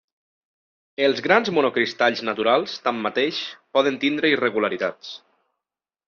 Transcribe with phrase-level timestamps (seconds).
[1.07, 3.41] Els grans monocristalls naturals, tanmateix,
[3.79, 5.13] poden tindre irregularitats.